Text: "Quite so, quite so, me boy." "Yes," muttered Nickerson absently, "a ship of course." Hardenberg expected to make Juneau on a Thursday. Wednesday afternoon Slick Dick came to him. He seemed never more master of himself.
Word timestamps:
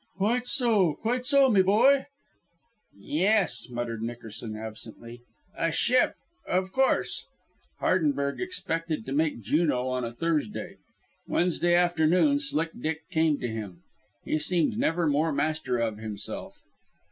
"Quite 0.17 0.47
so, 0.47 0.95
quite 0.95 1.27
so, 1.27 1.47
me 1.51 1.61
boy." 1.61 2.07
"Yes," 2.97 3.69
muttered 3.69 4.01
Nickerson 4.01 4.55
absently, 4.57 5.21
"a 5.55 5.71
ship 5.71 6.15
of 6.47 6.71
course." 6.71 7.27
Hardenberg 7.79 8.41
expected 8.41 9.05
to 9.05 9.11
make 9.11 9.41
Juneau 9.43 9.89
on 9.89 10.03
a 10.03 10.11
Thursday. 10.11 10.77
Wednesday 11.27 11.75
afternoon 11.75 12.39
Slick 12.39 12.71
Dick 12.81 13.07
came 13.11 13.37
to 13.41 13.47
him. 13.47 13.83
He 14.25 14.39
seemed 14.39 14.75
never 14.75 15.05
more 15.05 15.31
master 15.31 15.77
of 15.77 15.99
himself. 15.99 16.63